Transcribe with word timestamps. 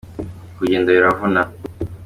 Kugenda 0.57 0.95
biravuna. 0.97 1.41